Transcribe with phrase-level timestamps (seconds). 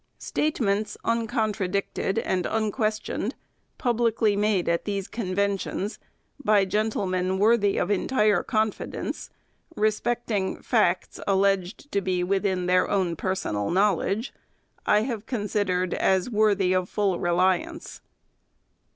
[0.17, 3.35] Statements, uncontradicted and unquestioned,
[3.77, 5.99] publicly made at these conventions,
[6.43, 9.29] by gentlemen worthy of entire confidence,
[9.75, 14.33] respecting facts alleged to be within their own personal knowledge,
[14.87, 18.01] I have considered as worthy of full reliance.